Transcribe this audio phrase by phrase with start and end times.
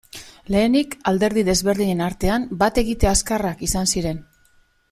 [0.53, 4.29] Lehenik, alderdi desberdinen artean bat egite azkarrak izan ziren.